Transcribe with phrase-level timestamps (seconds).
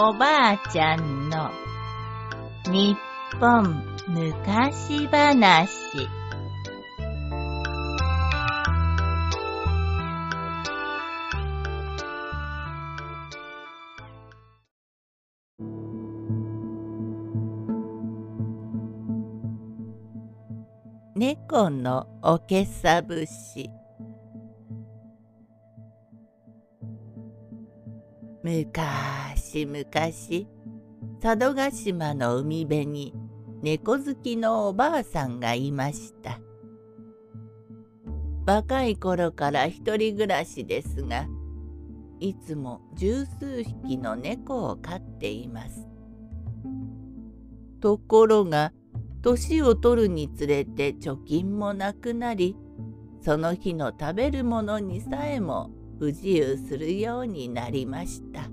[0.00, 1.50] おばあちゃんの
[2.66, 2.96] 日
[3.40, 6.08] 本昔話。
[21.16, 23.68] 猫のおけさ節。
[28.44, 30.46] むかしむかし
[31.20, 33.14] 佐渡島の海辺に
[33.62, 36.38] 猫好きのおばあさんがいました。
[38.46, 41.26] 若い頃から一人暮らしですが
[42.20, 45.88] いつも十数匹の猫を飼っています。
[47.80, 48.72] ところが
[49.22, 52.56] 年を取るにつれて貯金もなくなり
[53.20, 58.48] その日の食べるものにさえも不自由するようになりました。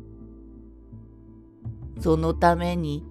[2.00, 3.04] そのために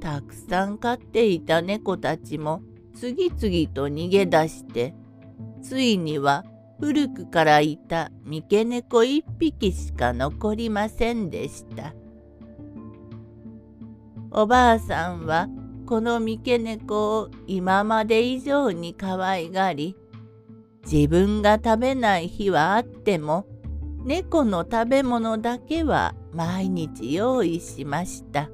[0.00, 2.62] たくさん飼っていた猫たちも
[2.94, 4.94] 次々と逃げ出して
[5.62, 6.44] ついには
[6.78, 11.94] 古くからいた三毛猫一匹しか残りませんでした。
[14.30, 15.48] おばあさんは
[15.86, 19.96] この三毛猫を今まで以上に可愛がり
[20.90, 23.46] 自分が食べない日はあっても
[24.04, 28.50] 猫の食べ物だけは毎日用意しました。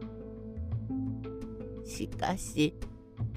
[1.84, 2.74] しかし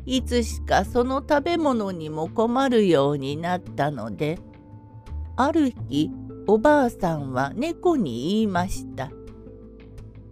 [0.06, 4.38] いつしかその食べ物にも困るようになったので
[5.36, 6.12] ある日
[6.48, 9.12] おばあさんは猫に言いました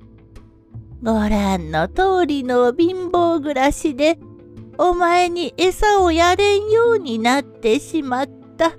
[1.04, 4.20] 「ご覧の通りの貧乏暮らしで
[4.78, 8.74] お前に餌をやれんようになってしまった。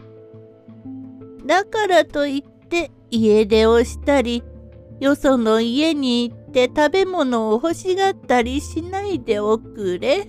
[1.45, 4.43] だからといって家出をしたり
[5.01, 10.29] よその家に行って食べ物を欲しがったりしないでおくれ。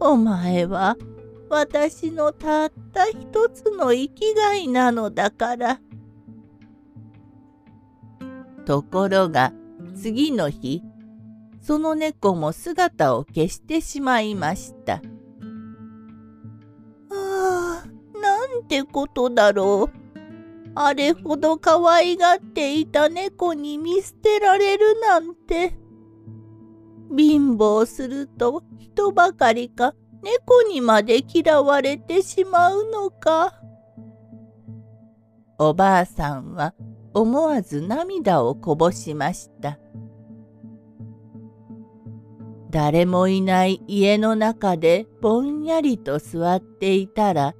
[0.00, 0.96] お前は
[1.48, 5.80] 私のたった一つの生きがいなのだから。
[8.64, 9.52] ところが
[9.94, 10.82] 次の日
[11.60, 14.94] その猫も姿を消してしまいました。
[14.94, 15.00] あ
[17.10, 17.84] あ、
[18.18, 20.01] なんてことだろう。
[20.74, 25.74] あれほど可愛がっていた猫に見捨てられるなんて。
[27.14, 33.54] 貧乏すると人ばかりか猫にまで嫌われてしまうのか。
[35.58, 36.74] おばあさんは
[37.12, 39.78] 思わず涙をこぼしました。
[42.70, 47.54] 誰もいない家の中でぼんやりと座っていたら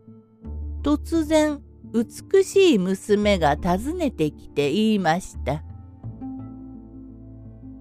[0.83, 5.62] 突然美しい娘が訪ねてきて言いました。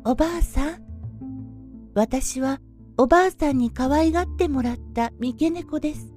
[0.04, 0.82] おばあさん、
[1.94, 2.60] 私は
[2.98, 6.14] おばあさんに可愛がってもらった三毛猫です。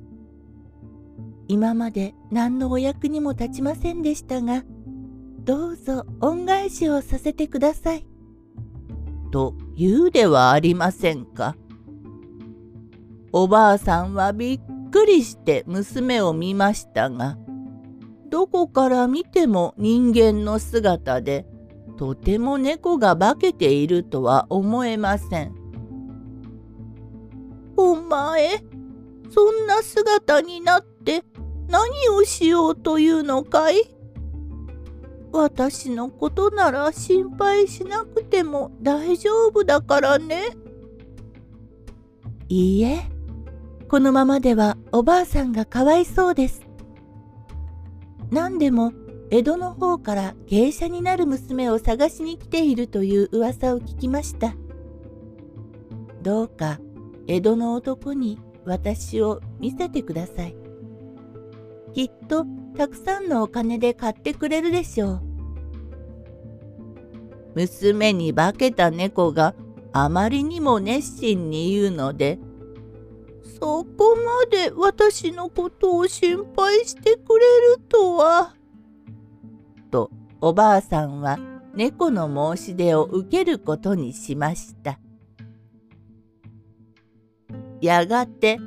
[1.46, 4.64] 今まで何のお役にも立ちませんでしたが、
[5.44, 8.06] どうぞ恩返しをさせてください。
[9.30, 11.56] と言うではありませんか。
[13.32, 17.36] おばあさんはびっくりして娘を見ましたが、
[18.34, 21.46] どこから見ても人間の姿で
[21.96, 25.54] とても猫が化けているとは思えません。
[27.76, 28.64] お前
[29.30, 31.22] そんな姿になって
[31.68, 33.84] 何をしようというのかい？
[35.30, 40.56] 私のことなら心配しなくても大丈夫だからね。
[42.48, 43.08] いいえ、
[43.88, 46.63] このままではおばあさんがかわいそうです。
[48.30, 48.92] 何でも
[49.30, 54.54] 江戸の方から芸者になる娘を探しに来ているという噂を聞きました。
[56.22, 56.80] どうか
[57.26, 60.56] 江戸の男に私を見せてください。
[61.94, 65.22] きっとたくさんのお金で買ってくれるでしょう。
[67.54, 69.54] 娘に化けた猫が
[69.92, 72.38] あまりにも熱心に言うので
[73.44, 78.54] そこまで私のことを心配してくれるとは。
[79.90, 80.10] と
[80.40, 81.38] おばあさんは
[81.74, 84.98] 猫の申し出を受けることにしました。
[87.80, 88.58] やがて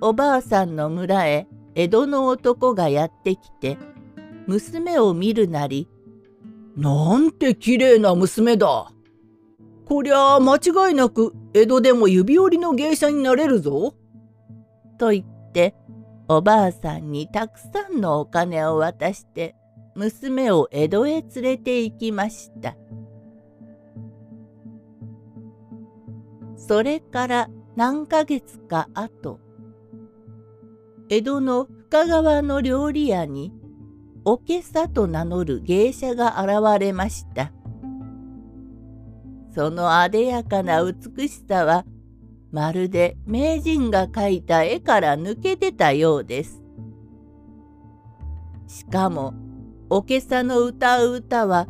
[0.00, 3.78] おばあさんの村へ江戸の男がやってきて
[4.46, 5.88] 娘を見るなり
[6.76, 8.92] 「なんてきれいな娘だ
[9.84, 13.94] こりゃ間違いなく江戸でも指折りの芸者になれるぞ。
[15.00, 15.74] と言って
[16.28, 19.56] おばあさんにたくさんのお金を渡して
[19.94, 22.76] 娘を江戸へ連れて行きました。
[26.56, 29.40] それから何ヶ月か後、
[31.08, 33.52] 江戸の深川の料理屋に、
[34.24, 37.52] おけさと名乗る芸者が現れました。
[39.52, 41.84] そのあでやかな美しさは、
[42.52, 46.62] まるで名人が描いた絵から抜け出たようです。
[48.66, 49.34] しかも、
[49.88, 51.66] おけさの歌う歌は、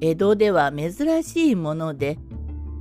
[0.00, 2.18] 江戸では珍しいもので、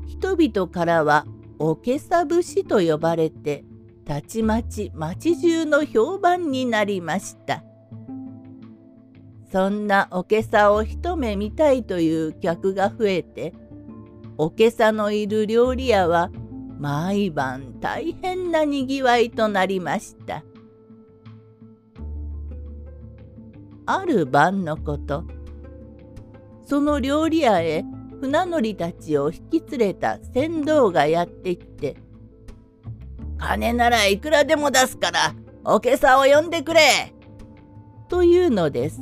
[0.07, 1.25] 人々からは
[1.59, 3.63] おけさ節と呼ばれて、
[4.05, 7.63] たちまち町中の評判になりました。
[9.51, 13.53] そんなおけさを一目見たいという客が増えて、
[14.37, 16.31] おけさのいる料理屋は
[16.81, 20.43] 毎晩大変なにぎわいとなりました。
[23.85, 25.23] ある晩のこと、
[26.65, 27.85] その料理屋へ
[28.19, 31.97] 船乗りたちを引き連れた船頭がやってきて、
[33.37, 37.13] 金ならいくらでも出すから、おけさを呼んでくれ
[38.09, 38.99] というのです。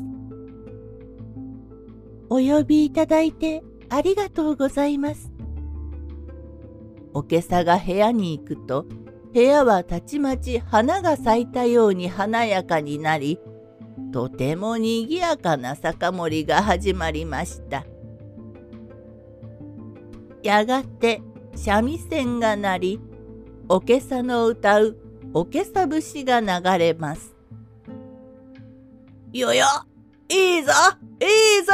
[2.30, 5.39] お呼びいただいてありがとうございます。
[7.14, 8.86] おけさが部屋に行くと、
[9.34, 13.40] 部屋はたちまち花が咲いたように華やかになり、
[14.12, 17.86] とてもにぎやかな酒盛りが始まりました。
[20.42, 21.22] やがて
[21.56, 23.02] 三味線が鳴り、
[23.68, 24.98] おけさの歌う
[25.34, 26.48] おけさ節が流
[26.80, 27.36] れます。
[29.32, 29.66] よよ
[30.28, 30.72] いいぞ
[31.20, 31.74] いいぞ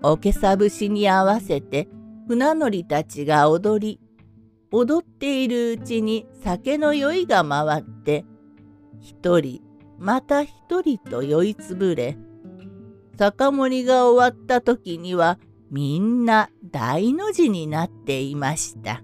[0.00, 1.88] おけさ節に合わせて
[2.28, 4.00] 船乗りたちが踊り、
[4.70, 8.26] 踊っているうちに酒の酔いが回って、
[9.00, 9.62] 一人、
[9.98, 12.18] また一人と酔いつぶれ、
[13.16, 15.38] 酒盛りが終わった時には
[15.70, 19.02] みんな大の字になっていました。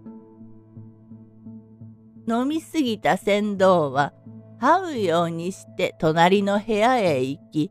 [2.29, 4.13] 飲みすぎた船頭は、
[4.61, 7.71] 這うようにして隣の部屋へ行き、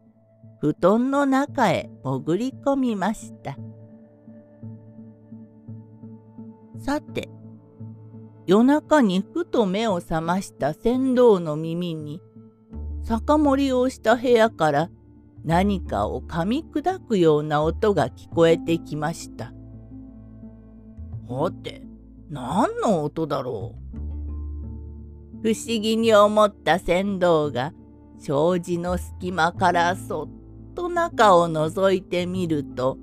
[0.59, 3.55] 布団の中へ潜り込みました。
[6.83, 7.29] さて、
[8.45, 12.21] 夜中にふと目を覚ました船頭の耳に、
[13.03, 14.89] 酒盛りをした部屋から
[15.45, 19.53] 何かを噛み砕くような音が聞こえてきました。
[21.25, 21.87] はて、
[22.29, 25.41] 何の音だろう？
[25.41, 27.71] 不思議に思った船頭が
[28.19, 32.97] 障子の隙間からそっと中を覗いてみると、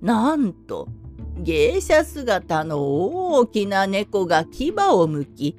[0.00, 0.88] なんと
[1.38, 5.56] 芸者姿の大きな猫が牙をむき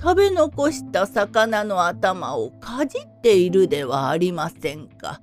[0.00, 5.20] 食べ残した魚の頭をかじっているではありませんか。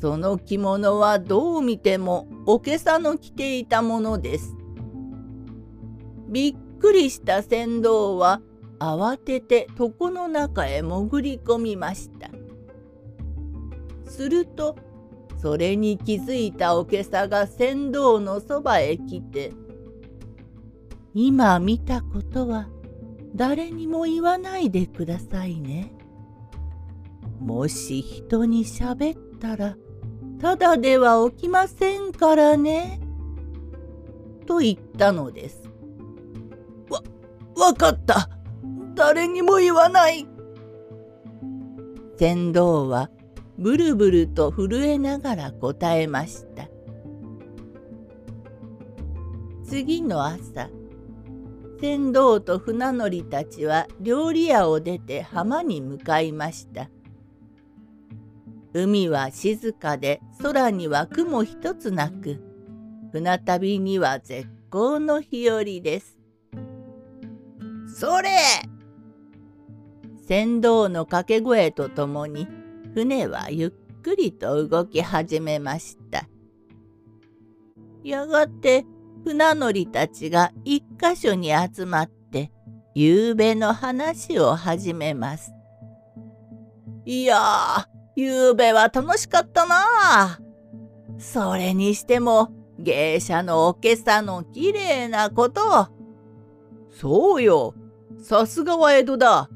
[0.00, 4.54] その着物はどう見てもおけさの着ていたものです。
[6.28, 8.40] びっくりした船頭は
[8.78, 12.30] 慌てて床の中へ潜り込みました。
[14.06, 14.76] すると
[15.40, 19.52] それに気づいたおけさが船頭のそばへ来て
[21.14, 22.68] 「今見たことは
[23.34, 25.94] 誰にも言わないでくださいね。
[27.40, 29.76] もし人にしゃべったら
[30.38, 33.00] ただでは起きませんからね。」
[34.46, 35.70] と言ったのです。
[36.90, 37.02] わ、
[37.56, 38.28] わかった。
[38.94, 40.26] 誰にも言わない。
[42.18, 43.10] 船頭は
[43.60, 46.66] ブルブルと震えながら答えました。
[49.64, 50.70] 次の朝、
[51.78, 56.88] 船頭と船乗りたちは料理屋を出て浜に向かいました。
[58.72, 62.40] 海は静かで空には雲一つなく、
[63.12, 66.18] 船旅には絶好の日和です。
[67.94, 68.30] それ
[70.26, 72.48] 船頭の掛け声とともに
[72.94, 73.70] 船はゆっ
[74.02, 76.28] くりと動き始めました。
[78.02, 78.84] やがて
[79.24, 82.50] 船乗りたちが一箇所に集まって
[82.94, 85.52] 夕べの話を始めます。
[87.04, 87.84] いやー、
[88.16, 90.40] 夕べは楽しかったな
[91.18, 95.88] それにしても芸者のおけさのきれいなこと。
[96.90, 97.74] そうよ、
[98.22, 99.48] さすがは江戸だ。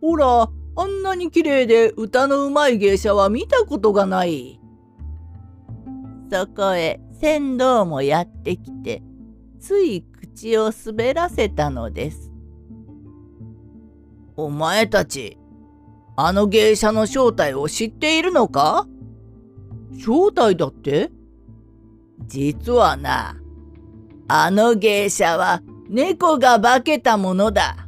[0.00, 4.60] ほら、あんなに綺麗で歌のうまい芸者は見たことがない。
[6.30, 9.02] そこへ船頭もやってきて、
[9.58, 12.30] つい口を滑らせたのです。
[14.36, 15.38] お前たち、
[16.14, 18.86] あの芸者の正体を知っているのか？
[19.98, 21.10] 正体だって？
[22.26, 23.36] 実はな、
[24.28, 27.85] あの芸者は猫が化けたものだ。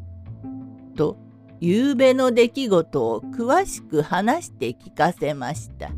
[1.60, 5.90] 夕べの出来事を詳しく話して聞かせました。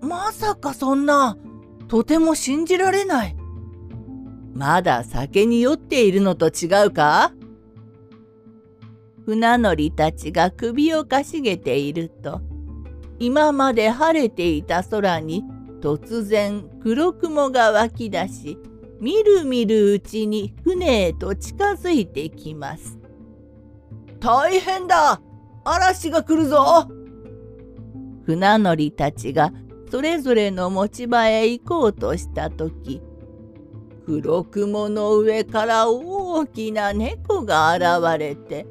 [0.00, 1.36] まさかそんな、
[1.88, 3.36] とても信じられない。
[4.54, 7.32] まだ酒に酔っているのと違うか？
[9.26, 12.40] 船乗りたちが首をかしげていると、
[13.18, 15.44] 今まで晴れていた空に
[15.80, 18.58] 突然黒雲が湧き出し、
[18.98, 22.98] みるみるうちに船へと近づいてきます。
[24.20, 25.20] 大変だ
[25.64, 26.88] 嵐が来るぞ
[28.24, 29.52] 船乗りたちが
[29.90, 33.02] それぞれの持ち場へ行こうとした時
[34.06, 38.66] 黒雲の上から大きな猫が現れて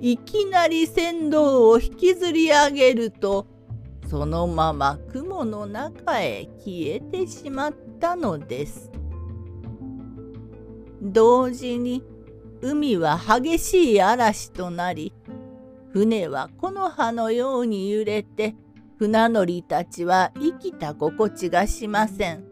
[0.00, 3.46] いきなり船頭を引きずり上げると
[4.08, 8.90] そのまま雲の中へ消えてしまったのです。
[11.00, 12.04] 同時に
[12.62, 15.12] 海は激しい嵐となり
[15.92, 18.54] 船は木の葉のように揺れて
[18.98, 22.44] 船乗りたちは生きた心地がしません。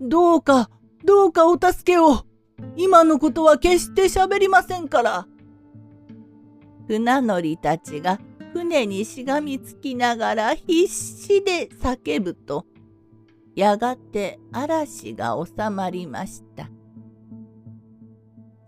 [0.00, 0.70] どうか、
[1.04, 2.24] どうかお助けを。
[2.76, 5.26] 今のことは決して喋りませんから。
[6.88, 8.18] 船乗りたちが
[8.54, 12.64] 船にしがみつきながら必死で叫ぶと、
[13.54, 16.70] やがて嵐が収まりました。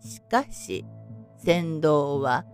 [0.05, 0.85] しかし、
[1.43, 2.45] 船頭は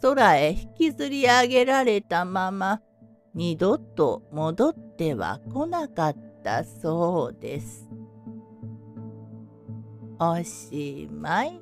[0.00, 2.80] 空へ引きずり上げられたまま、
[3.34, 7.88] 二度と戻っては来なかったそうです。
[10.18, 11.60] おしまい。